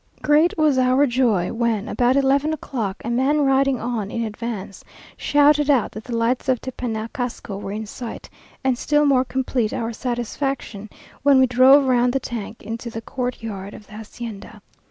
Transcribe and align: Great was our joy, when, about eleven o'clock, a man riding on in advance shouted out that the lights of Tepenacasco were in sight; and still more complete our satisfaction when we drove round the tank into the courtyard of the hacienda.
Great 0.23 0.57
was 0.57 0.79
our 0.79 1.05
joy, 1.05 1.53
when, 1.53 1.87
about 1.87 2.15
eleven 2.15 2.51
o'clock, 2.53 2.95
a 3.05 3.09
man 3.11 3.41
riding 3.41 3.79
on 3.79 4.09
in 4.09 4.23
advance 4.23 4.83
shouted 5.15 5.69
out 5.69 5.91
that 5.91 6.05
the 6.05 6.17
lights 6.17 6.49
of 6.49 6.59
Tepenacasco 6.59 7.59
were 7.59 7.71
in 7.71 7.85
sight; 7.85 8.27
and 8.63 8.79
still 8.79 9.05
more 9.05 9.23
complete 9.23 9.73
our 9.73 9.93
satisfaction 9.93 10.89
when 11.21 11.37
we 11.39 11.45
drove 11.45 11.85
round 11.85 12.13
the 12.13 12.19
tank 12.19 12.63
into 12.63 12.89
the 12.89 12.99
courtyard 13.03 13.75
of 13.75 13.85
the 13.85 13.93
hacienda. 13.93 14.59